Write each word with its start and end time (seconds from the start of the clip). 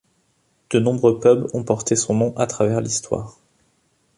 De 0.71 0.79
nombreux 0.79 1.19
pubs 1.19 1.45
ont 1.53 1.63
porté 1.63 1.95
son 1.95 2.15
nom 2.15 2.35
à 2.35 2.47
travers 2.47 2.81
l'histoire. 2.81 3.37